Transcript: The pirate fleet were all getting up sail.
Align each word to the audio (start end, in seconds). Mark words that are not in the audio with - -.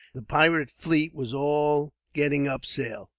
The 0.15 0.23
pirate 0.23 0.71
fleet 0.71 1.13
were 1.13 1.27
all 1.35 1.93
getting 2.13 2.47
up 2.47 2.65
sail. 2.65 3.07